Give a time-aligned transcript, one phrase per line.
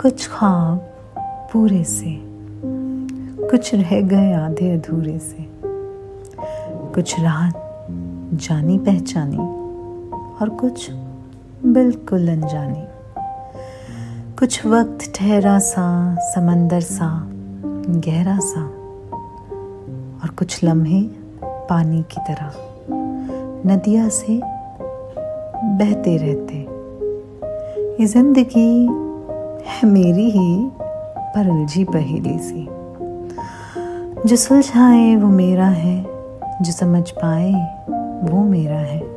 [0.00, 0.78] कुछ ख्वाब
[1.52, 2.10] पूरे से,
[3.50, 5.46] कुछ रह गए आधे अधूरे से।
[6.94, 7.86] कुछ राहत
[8.42, 9.36] जानी पहचानी
[10.40, 10.90] और कुछ
[11.66, 12.84] बिल्कुल अनजानी।
[14.38, 15.86] कुछ वक्त ठहरा सा,
[16.34, 17.08] समंदर सा,
[17.88, 18.62] गहरा सा
[20.20, 21.02] और कुछ लम्हे
[21.42, 22.52] पानी की तरह,
[23.66, 24.40] नदिया से
[25.78, 26.66] बहते रहते।
[28.00, 29.05] ये ज़िंदगी
[29.66, 30.70] है मेरी ही,
[31.34, 32.68] पर उलझी पहेली सी।
[34.28, 36.06] जो सुलझाए वो मेरा है,
[36.62, 37.52] जो समझ पाए
[38.30, 39.15] वो मेरा है।